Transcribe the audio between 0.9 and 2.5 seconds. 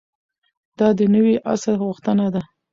د نوي عصر غوښتنه ده.